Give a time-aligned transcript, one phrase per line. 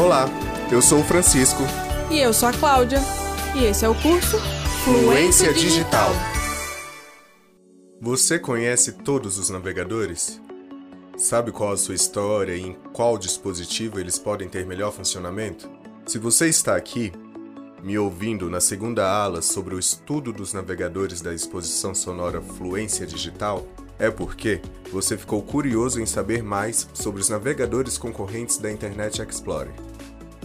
[0.00, 0.24] Olá,
[0.72, 1.62] eu sou o Francisco.
[2.10, 2.98] E eu sou a Cláudia.
[3.54, 4.38] E esse é o curso
[4.82, 6.08] Fluência Digital.
[8.00, 10.40] Você conhece todos os navegadores?
[11.18, 15.70] Sabe qual a sua história e em qual dispositivo eles podem ter melhor funcionamento?
[16.06, 17.12] Se você está aqui,
[17.82, 23.66] me ouvindo na segunda ala sobre o estudo dos navegadores da exposição sonora Fluência Digital,
[24.00, 24.60] é porque
[24.90, 29.72] você ficou curioso em saber mais sobre os navegadores concorrentes da Internet Explorer.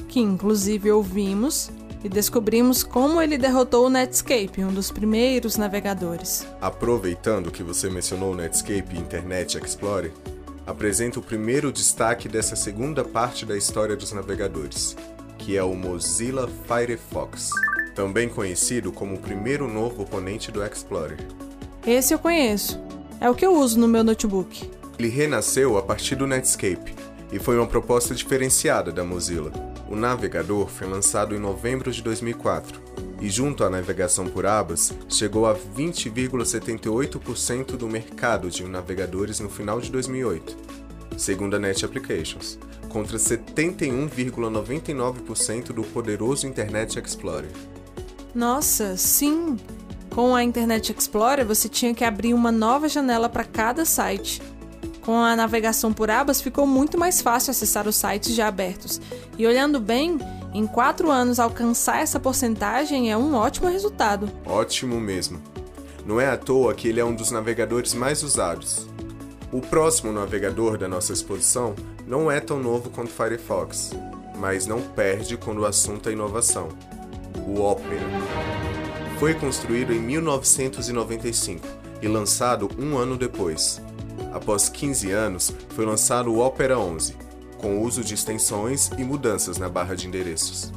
[0.09, 1.71] Que inclusive ouvimos
[2.03, 6.45] e descobrimos como ele derrotou o Netscape, um dos primeiros navegadores.
[6.61, 10.11] Aproveitando que você mencionou o Netscape e Internet Explorer,
[10.67, 14.95] apresento o primeiro destaque dessa segunda parte da história dos navegadores,
[15.37, 17.49] que é o Mozilla Firefox,
[17.95, 21.17] também conhecido como o primeiro novo oponente do Explorer.
[21.87, 22.79] Esse eu conheço.
[23.19, 24.69] É o que eu uso no meu notebook.
[24.99, 26.93] Ele renasceu a partir do Netscape
[27.31, 29.51] e foi uma proposta diferenciada da Mozilla.
[29.89, 32.81] O navegador foi lançado em novembro de 2004
[33.21, 39.79] e, junto à navegação por abas, chegou a 20,78% do mercado de navegadores no final
[39.79, 40.57] de 2008,
[41.17, 47.51] segundo a Net Applications, contra 71,99% do poderoso Internet Explorer.
[48.33, 49.55] Nossa, sim!
[50.15, 54.41] Com a Internet Explorer, você tinha que abrir uma nova janela para cada site.
[55.01, 59.01] Com a navegação por abas, ficou muito mais fácil acessar os sites já abertos.
[59.37, 60.17] E olhando bem,
[60.53, 64.31] em quatro anos alcançar essa porcentagem é um ótimo resultado.
[64.45, 65.37] Ótimo mesmo.
[66.05, 68.87] Não é à toa que ele é um dos navegadores mais usados.
[69.51, 71.75] O próximo navegador da nossa exposição
[72.07, 73.91] não é tão novo quanto Firefox,
[74.37, 76.69] mas não perde quando o assunto é inovação.
[77.45, 78.54] O Opera
[79.19, 81.65] foi construído em 1995
[82.01, 83.81] e lançado um ano depois.
[84.33, 87.15] Após 15 anos, foi lançado o Opera 11,
[87.57, 90.71] com uso de extensões e mudanças na barra de endereços.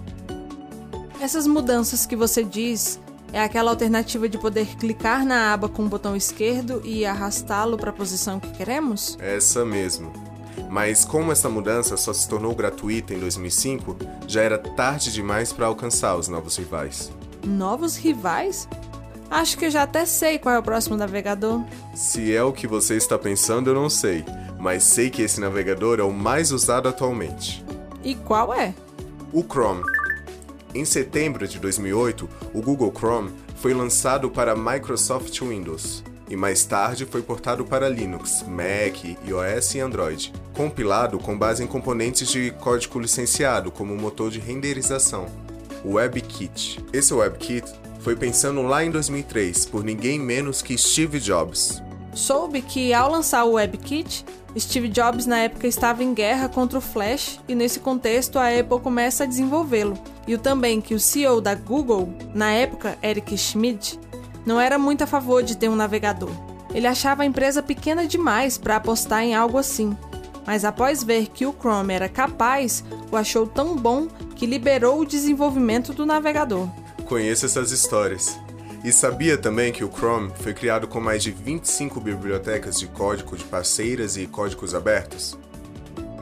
[1.20, 3.00] Essas mudanças que você diz
[3.32, 7.90] é aquela alternativa de poder clicar na aba com o botão esquerdo e arrastá-lo para
[7.90, 9.18] a posição que queremos?
[9.20, 10.12] Essa mesmo.
[10.70, 13.96] Mas como essa mudança só se tornou gratuita em 2005,
[14.28, 17.10] já era tarde demais para alcançar os novos rivais.
[17.44, 18.68] Novos rivais?
[19.30, 21.62] Acho que eu já até sei qual é o próximo navegador.
[21.94, 24.24] Se é o que você está pensando, eu não sei,
[24.58, 27.64] mas sei que esse navegador é o mais usado atualmente.
[28.02, 28.74] E qual é?
[29.32, 29.82] O Chrome.
[30.74, 37.06] Em setembro de 2008, o Google Chrome foi lançado para Microsoft Windows e mais tarde
[37.06, 43.00] foi portado para Linux, Mac, iOS e Android, compilado com base em componentes de código
[43.00, 45.26] licenciado como motor de renderização,
[45.84, 46.84] WebKit.
[46.92, 47.66] Esse WebKit
[48.00, 51.82] foi pensando lá em 2003 por ninguém menos que Steve Jobs.
[52.14, 54.24] Soube que ao lançar o WebKit,
[54.58, 58.80] Steve Jobs na época estava em guerra contra o Flash e nesse contexto a Apple
[58.80, 59.96] começa a desenvolvê-lo.
[60.26, 63.98] E o também que o CEO da Google, na época Eric Schmidt,
[64.44, 66.30] não era muito a favor de ter um navegador.
[66.74, 69.96] Ele achava a empresa pequena demais para apostar em algo assim.
[70.46, 75.04] Mas após ver que o Chrome era capaz, o achou tão bom que liberou o
[75.04, 76.68] desenvolvimento do navegador.
[77.04, 78.38] Conheço essas histórias.
[78.84, 83.36] E sabia também que o Chrome foi criado com mais de 25 bibliotecas de código
[83.36, 85.36] de parceiras e códigos abertos?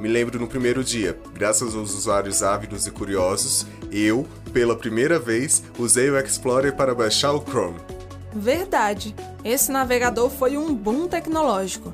[0.00, 5.62] Me lembro no primeiro dia, graças aos usuários ávidos e curiosos, eu, pela primeira vez,
[5.78, 7.78] usei o Explorer para baixar o Chrome.
[8.34, 11.92] Verdade, esse navegador foi um boom tecnológico.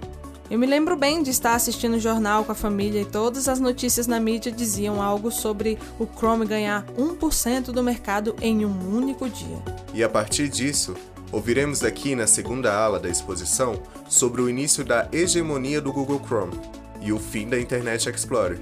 [0.53, 3.59] Eu me lembro bem de estar assistindo o jornal com a família e todas as
[3.59, 9.31] notícias na mídia diziam algo sobre o Chrome ganhar 1% do mercado em um único
[9.31, 9.57] dia.
[9.95, 10.95] E a partir disso,
[11.33, 13.81] ouviremos aqui na segunda ala da exposição
[14.11, 16.61] sobre o início da hegemonia do Google Chrome
[17.01, 18.61] e o fim da Internet Explorer.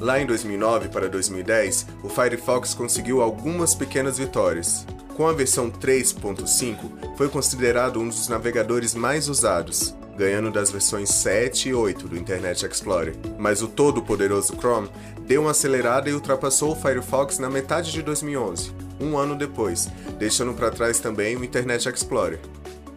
[0.00, 4.84] Lá em 2009 para 2010, o Firefox conseguiu algumas pequenas vitórias.
[5.16, 11.68] Com a versão 3.5, foi considerado um dos navegadores mais usados, ganhando das versões 7
[11.68, 13.14] e 8 do Internet Explorer.
[13.38, 14.90] Mas o todo poderoso Chrome
[15.20, 19.88] deu uma acelerada e ultrapassou o Firefox na metade de 2011, um ano depois,
[20.18, 22.40] deixando para trás também o Internet Explorer.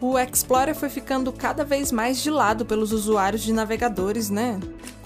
[0.00, 4.58] O Explorer foi ficando cada vez mais de lado pelos usuários de navegadores, né?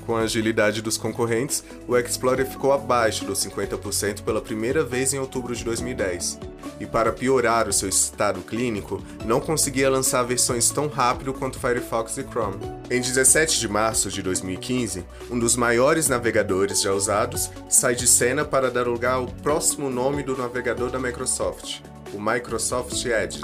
[0.07, 5.19] Com a agilidade dos concorrentes, o Explorer ficou abaixo dos 50% pela primeira vez em
[5.19, 6.39] outubro de 2010.
[6.79, 12.19] E para piorar o seu estado clínico, não conseguia lançar versões tão rápido quanto Firefox
[12.19, 12.59] e Chrome.
[12.91, 18.45] Em 17 de março de 2015, um dos maiores navegadores já usados sai de cena
[18.45, 21.81] para dar lugar ao próximo nome do navegador da Microsoft,
[22.13, 23.41] o Microsoft Edge,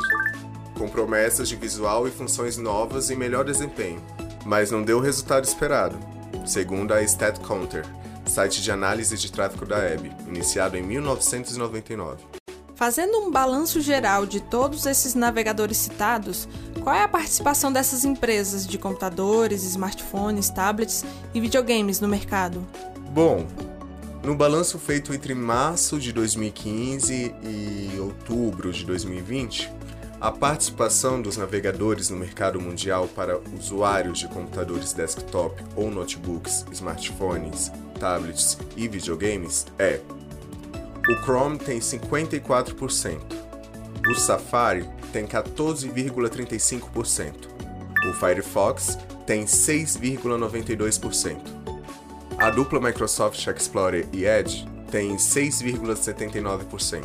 [0.77, 4.03] com promessas de visual e funções novas e melhor desempenho.
[4.45, 5.99] Mas não deu o resultado esperado
[6.47, 7.85] segundo a StatCounter,
[8.27, 12.42] site de análise de tráfego da web, iniciado em 1999.
[12.75, 16.49] Fazendo um balanço geral de todos esses navegadores citados,
[16.83, 21.05] qual é a participação dessas empresas de computadores, smartphones, tablets
[21.35, 22.67] e videogames no mercado?
[23.11, 23.47] Bom,
[24.23, 29.71] no balanço feito entre março de 2015 e outubro de 2020,
[30.21, 37.73] a participação dos navegadores no mercado mundial para usuários de computadores desktop ou notebooks, smartphones,
[37.99, 40.01] tablets e videogames é:
[41.09, 43.19] o Chrome tem 54%,
[44.09, 47.35] o Safari tem 14,35%,
[48.09, 48.97] o Firefox
[49.27, 51.41] tem 6,92%.
[52.39, 57.05] A dupla Microsoft Explorer e Edge tem 6,79%.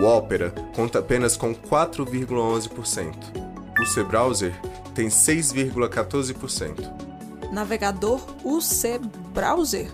[0.00, 3.14] O Opera conta apenas com 4,11%.
[3.80, 4.52] O C-Browser
[4.94, 7.06] tem 6,14%.
[7.52, 8.98] Navegador UC
[9.32, 9.88] Browser?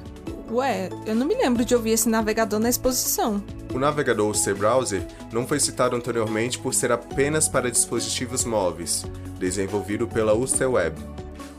[0.52, 3.42] Ué, eu não me lembro de ouvir esse navegador na exposição.
[3.72, 5.02] O navegador UC Browser
[5.32, 9.04] não foi citado anteriormente por ser apenas para dispositivos móveis,
[9.38, 10.96] desenvolvido pela UC Web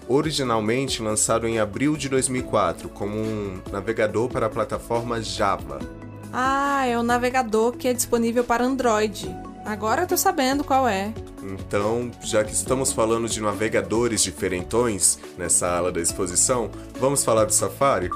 [0.08, 5.80] originalmente lançado em abril de 2004 como um navegador para a plataforma Java.
[6.32, 9.34] Ah, é o navegador que é disponível para Android.
[9.66, 11.14] Agora eu tô sabendo qual é.
[11.42, 16.70] Então, já que estamos falando de navegadores diferentões nessa ala da exposição,
[17.00, 18.10] vamos falar do Safari?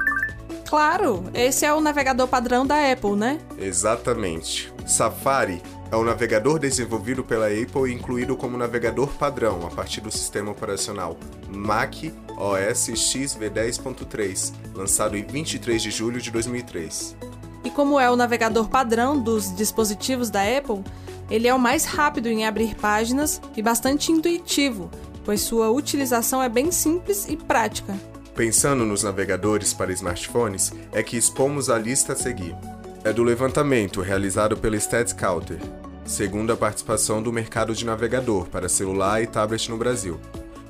[0.67, 3.39] Claro, esse é o navegador padrão da Apple, né?
[3.57, 4.71] Exatamente.
[4.85, 10.11] Safari é um navegador desenvolvido pela Apple e incluído como navegador padrão a partir do
[10.11, 11.17] sistema operacional
[11.49, 11.95] Mac
[12.37, 17.15] OS X V10.3, lançado em 23 de julho de 2003.
[17.63, 20.83] E como é o navegador padrão dos dispositivos da Apple,
[21.29, 24.91] ele é o mais rápido em abrir páginas e bastante intuitivo,
[25.23, 27.95] pois sua utilização é bem simples e prática.
[28.37, 32.55] Pensando nos navegadores para smartphones, é que expomos a lista a seguir
[33.03, 35.57] é do levantamento realizado pela StatScouter,
[36.05, 40.19] segundo a participação do mercado de navegador para celular e tablet no Brasil,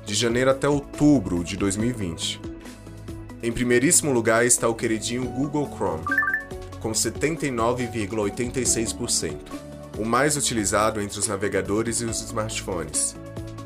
[0.06, 2.40] de janeiro até outubro de 2020.
[3.42, 6.06] Em primeiríssimo lugar está o queridinho Google Chrome,
[6.80, 9.36] com 79,86%,
[9.98, 13.14] o mais utilizado entre os navegadores e os smartphones,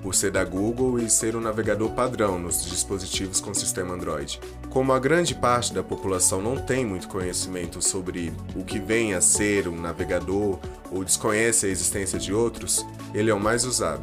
[0.03, 4.41] por ser da Google e ser o navegador padrão nos dispositivos com sistema Android.
[4.69, 9.21] Como a grande parte da população não tem muito conhecimento sobre o que vem a
[9.21, 10.59] ser um navegador
[10.91, 12.85] ou desconhece a existência de outros,
[13.15, 14.03] ele é o mais usado.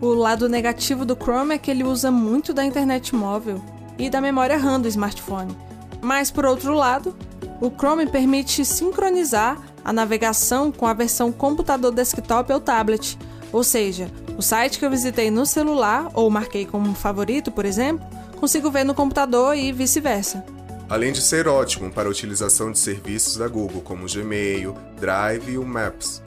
[0.00, 3.62] O lado negativo do Chrome é que ele usa muito da internet móvel
[3.98, 5.56] e da memória RAM do smartphone.
[6.00, 7.14] Mas, por outro lado,
[7.60, 13.18] o Chrome permite sincronizar a navegação com a versão computador desktop ou tablet,
[13.52, 18.06] ou seja, o site que eu visitei no celular ou marquei como favorito, por exemplo,
[18.36, 20.44] consigo ver no computador e vice-versa.
[20.88, 25.52] Além de ser ótimo para a utilização de serviços da Google como o Gmail, Drive
[25.52, 26.22] e o Maps.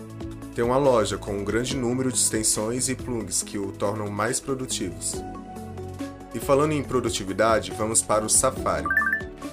[0.56, 4.40] Tem uma loja com um grande número de extensões e plugins que o tornam mais
[4.40, 5.22] produtivos.
[6.34, 8.88] E falando em produtividade, vamos para o Safari.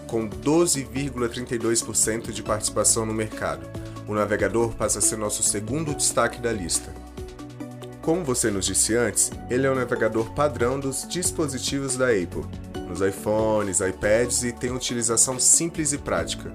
[0.06, 3.68] Com 12,32% de participação no mercado,
[4.06, 6.92] o navegador passa a ser nosso segundo destaque da lista.
[8.02, 12.44] Como você nos disse antes, ele é o navegador padrão dos dispositivos da Apple,
[12.88, 16.52] nos iPhones, iPads e tem utilização simples e prática.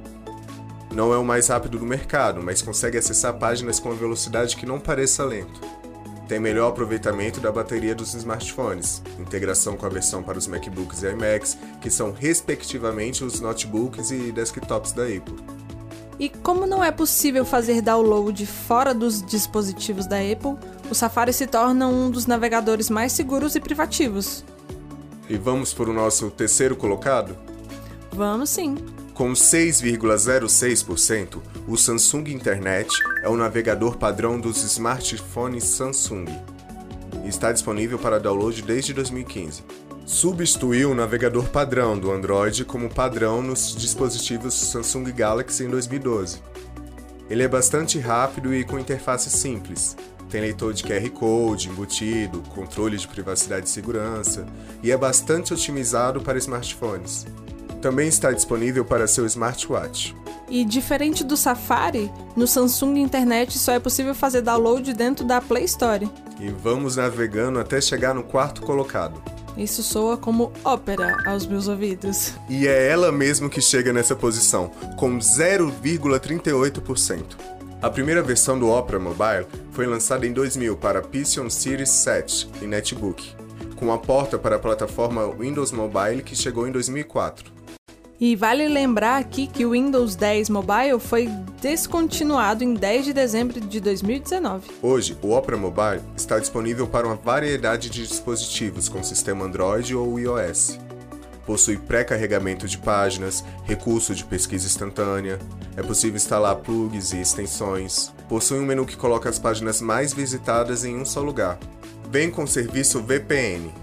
[0.93, 4.65] Não é o mais rápido do mercado, mas consegue acessar páginas com uma velocidade que
[4.65, 5.61] não pareça lento.
[6.27, 11.07] Tem melhor aproveitamento da bateria dos smartphones, integração com a versão para os MacBooks e
[11.07, 15.56] iMacs, que são respectivamente os notebooks e desktops da Apple.
[16.19, 20.55] E como não é possível fazer download fora dos dispositivos da Apple,
[20.89, 24.43] o Safari se torna um dos navegadores mais seguros e privativos.
[25.29, 27.37] E vamos para o nosso terceiro colocado?
[28.11, 28.75] Vamos sim.
[29.13, 32.89] Com 6,06%, o Samsung Internet
[33.23, 36.25] é o navegador padrão dos smartphones Samsung.
[37.25, 43.75] Está disponível para download desde 2015 substituiu o navegador padrão do Android como padrão nos
[43.75, 46.41] dispositivos Samsung Galaxy em 2012.
[47.29, 49.97] Ele é bastante rápido e com interface simples.
[50.29, 54.45] Tem leitor de QR Code embutido, controle de privacidade e segurança,
[54.81, 57.27] e é bastante otimizado para smartphones.
[57.81, 60.15] Também está disponível para seu smartwatch.
[60.49, 65.65] E diferente do Safari, no Samsung Internet só é possível fazer download dentro da Play
[65.65, 66.09] Store.
[66.39, 69.36] E vamos navegando até chegar no quarto colocado.
[69.57, 72.33] Isso soa como ópera aos meus ouvidos.
[72.47, 77.23] E é ela mesmo que chega nessa posição, com 0,38%.
[77.81, 82.65] A primeira versão do Opera Mobile foi lançada em 2000 para PC Series 7 e
[82.65, 83.35] Netbook,
[83.75, 87.57] com a porta para a plataforma Windows Mobile que chegou em 2004.
[88.19, 91.29] E vale lembrar aqui que o Windows 10 Mobile foi
[91.67, 94.69] descontinuado em 10 de dezembro de 2019.
[94.81, 100.17] Hoje, o Opera Mobile está disponível para uma variedade de dispositivos com sistema Android ou
[100.17, 100.79] iOS.
[101.45, 105.39] Possui pré-carregamento de páginas, recurso de pesquisa instantânea,
[105.75, 110.85] é possível instalar plugs e extensões, possui um menu que coloca as páginas mais visitadas
[110.85, 111.59] em um só lugar.
[112.09, 113.73] Vem com serviço VPN,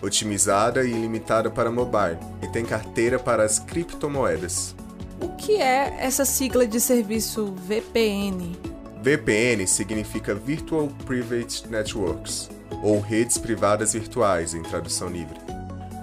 [0.00, 4.76] otimizada e limitada para mobile, e tem carteira para as criptomoedas.
[5.24, 8.54] O que é essa sigla de serviço VPN?
[9.02, 12.50] VPN significa Virtual Private Networks,
[12.82, 15.38] ou redes privadas virtuais em tradução livre.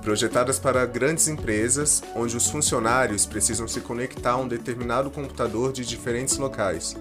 [0.02, 5.86] Projetadas para grandes empresas, onde os funcionários precisam se conectar a um determinado computador de
[5.86, 6.96] diferentes locais.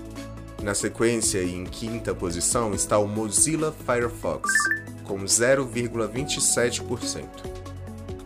[0.62, 4.50] Na sequência e em quinta posição está o Mozilla Firefox,
[5.04, 7.59] com 0,27%.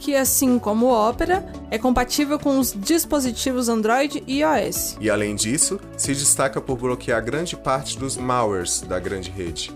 [0.04, 4.99] Que, assim como o Opera, é compatível com os dispositivos Android e iOS.
[5.00, 9.73] E além disso, se destaca por bloquear grande parte dos malwares da grande rede.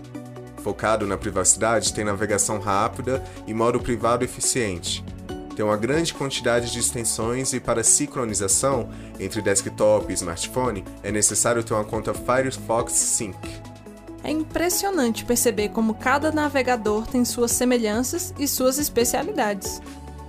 [0.63, 5.03] Focado na privacidade, tem navegação rápida e modo privado eficiente.
[5.55, 8.87] Tem uma grande quantidade de extensões e para sincronização
[9.19, 13.35] entre desktop e smartphone é necessário ter uma conta Firefox Sync.
[14.23, 19.81] É impressionante perceber como cada navegador tem suas semelhanças e suas especialidades.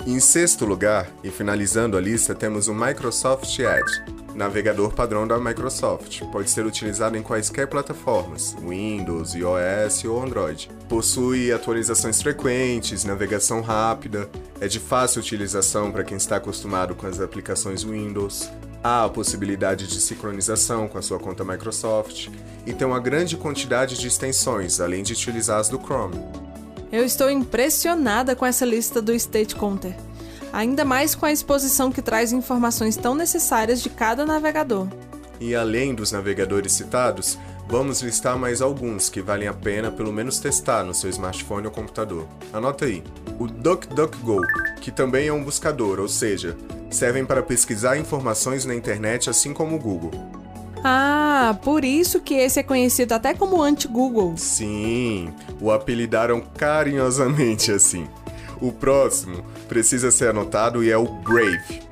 [0.06, 4.02] Em sexto lugar, e finalizando a lista, temos o Microsoft Edge,
[4.34, 6.22] navegador padrão da Microsoft.
[6.32, 10.70] Pode ser utilizado em quaisquer plataformas, Windows, iOS ou Android.
[10.88, 14.28] Possui atualizações frequentes, navegação rápida,
[14.58, 18.50] é de fácil utilização para quem está acostumado com as aplicações Windows.
[18.82, 22.28] Há a possibilidade de sincronização com a sua conta Microsoft
[22.64, 26.16] e tem uma grande quantidade de extensões, além de utilizar as do Chrome.
[26.92, 29.94] Eu estou impressionada com essa lista do State Counter,
[30.52, 34.88] ainda mais com a exposição que traz informações tão necessárias de cada navegador.
[35.38, 40.40] E além dos navegadores citados, vamos listar mais alguns que valem a pena pelo menos
[40.40, 42.26] testar no seu smartphone ou computador.
[42.52, 43.04] Anota aí:
[43.38, 44.42] o DuckDuckGo,
[44.80, 46.56] que também é um buscador, ou seja,
[46.90, 50.39] servem para pesquisar informações na internet assim como o Google.
[50.82, 54.34] Ah, por isso que esse é conhecido até como anti-Google.
[54.36, 58.08] Sim, o apelidaram carinhosamente assim.
[58.60, 61.82] O próximo precisa ser anotado e é o Brave.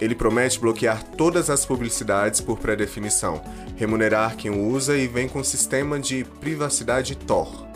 [0.00, 3.40] Ele promete bloquear todas as publicidades por pré-definição,
[3.76, 7.66] remunerar quem o usa e vem com um sistema de privacidade Tor.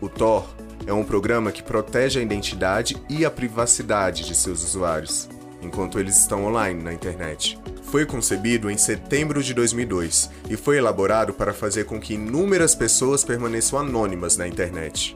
[0.00, 0.46] O Tor
[0.86, 5.28] é um programa que protege a identidade e a privacidade de seus usuários
[5.62, 7.58] enquanto eles estão online na internet.
[7.84, 13.24] Foi concebido em setembro de 2002 e foi elaborado para fazer com que inúmeras pessoas
[13.24, 15.14] permaneçam anônimas na internet.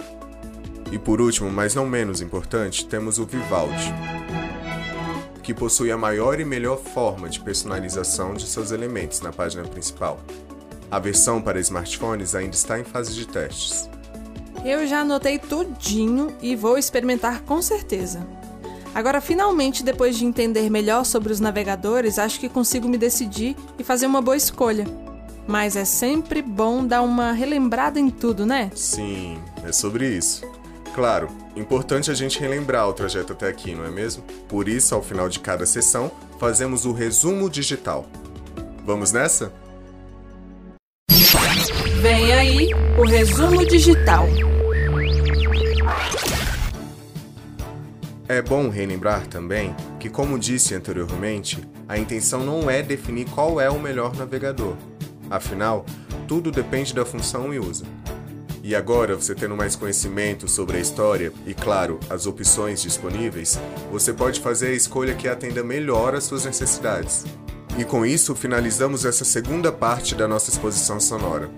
[0.91, 3.95] E por último, mas não menos importante, temos o Vivaldi,
[5.43, 10.21] que possui a maior e melhor forma de personalização de seus elementos na página principal.
[10.91, 13.89] A versão para smartphones ainda está em fase de testes.
[14.65, 18.21] Eu já anotei tudinho e vou experimentar com certeza.
[18.95, 23.85] Agora, finalmente, depois de entender melhor sobre os navegadores, acho que consigo me decidir e
[23.85, 24.87] fazer uma boa escolha.
[25.47, 28.71] Mas é sempre bom dar uma relembrada em tudo, né?
[28.75, 30.45] Sim, é sobre isso.
[30.95, 34.23] Claro, importante a gente relembrar o trajeto até aqui, não é mesmo?
[34.47, 38.07] Por isso, ao final de cada sessão, fazemos o resumo digital.
[38.85, 39.53] Vamos nessa?
[42.03, 42.69] Vem aí
[42.99, 44.27] o resumo digital.
[48.33, 53.69] É bom relembrar também que, como disse anteriormente, a intenção não é definir qual é
[53.69, 54.75] o melhor navegador.
[55.29, 55.85] Afinal,
[56.27, 57.85] tudo depende da função e uso.
[58.62, 63.61] E agora, você tendo mais conhecimento sobre a história e, claro, as opções disponíveis,
[63.91, 67.27] você pode fazer a escolha que atenda melhor às suas necessidades.
[67.77, 71.51] E com isso, finalizamos essa segunda parte da nossa exposição sonora.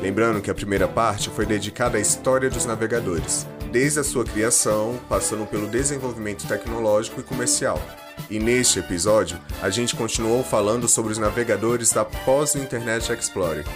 [0.00, 5.00] Lembrando que a primeira parte foi dedicada à história dos navegadores, desde a sua criação,
[5.08, 7.82] passando pelo desenvolvimento tecnológico e comercial.
[8.30, 13.66] E neste episódio, a gente continuou falando sobre os navegadores da pós-Internet Explorer,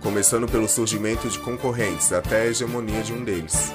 [0.00, 3.72] começando pelo surgimento de concorrentes até a hegemonia de um deles.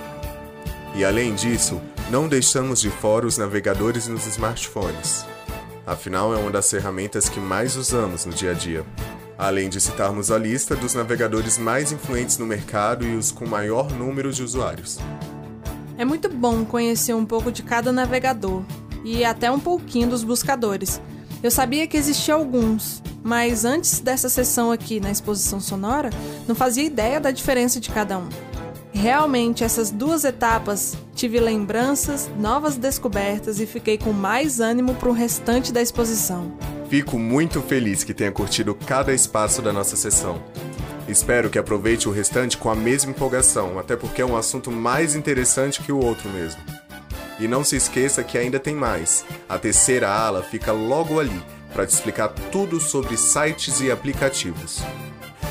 [0.93, 5.25] E além disso, não deixamos de fora os navegadores nos smartphones.
[5.87, 8.85] Afinal, é uma das ferramentas que mais usamos no dia a dia.
[9.37, 13.89] Além de citarmos a lista dos navegadores mais influentes no mercado e os com maior
[13.89, 14.99] número de usuários.
[16.01, 18.63] É muito bom conhecer um pouco de cada navegador
[19.05, 20.99] e até um pouquinho dos buscadores.
[21.43, 26.09] Eu sabia que existiam alguns, mas antes dessa sessão aqui na exposição sonora,
[26.47, 28.27] não fazia ideia da diferença de cada um.
[28.91, 35.13] Realmente, essas duas etapas tive lembranças, novas descobertas e fiquei com mais ânimo para o
[35.13, 36.51] restante da exposição.
[36.89, 40.41] Fico muito feliz que tenha curtido cada espaço da nossa sessão.
[41.11, 45.13] Espero que aproveite o restante com a mesma empolgação, até porque é um assunto mais
[45.13, 46.61] interessante que o outro mesmo.
[47.37, 49.25] E não se esqueça que ainda tem mais.
[49.49, 54.79] A terceira ala fica logo ali para te explicar tudo sobre sites e aplicativos.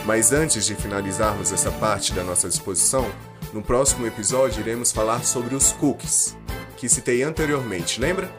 [0.07, 3.07] Mas antes de finalizarmos essa parte da nossa exposição,
[3.52, 6.35] no próximo episódio iremos falar sobre os cookies,
[6.79, 8.33] que citei anteriormente, lembra?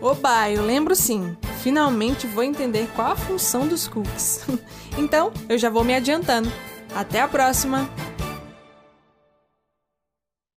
[0.00, 1.36] Oba, eu lembro sim.
[1.68, 4.40] Finalmente vou entender qual a função dos cookies.
[4.96, 6.50] então, eu já vou me adiantando.
[6.94, 7.86] Até a próxima!